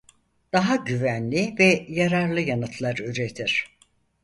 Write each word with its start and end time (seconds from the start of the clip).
Daha 0.53 0.75
güvenli 0.75 1.55
ve 1.59 1.85
yararlı 1.89 2.41
yanıtlar 2.41 2.97
üretir. 2.97 3.75